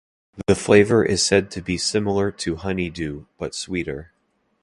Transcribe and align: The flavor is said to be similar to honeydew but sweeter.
The 0.47 0.55
flavor 0.55 1.05
is 1.05 1.21
said 1.23 1.51
to 1.51 1.61
be 1.61 1.77
similar 1.77 2.31
to 2.31 2.55
honeydew 2.55 3.25
but 3.37 3.53
sweeter. 3.53 4.11